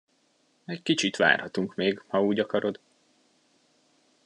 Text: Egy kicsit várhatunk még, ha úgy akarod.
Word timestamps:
Egy 0.65 0.81
kicsit 0.83 1.15
várhatunk 1.15 1.75
még, 1.75 2.01
ha 2.07 2.23
úgy 2.23 2.39
akarod. 2.39 2.79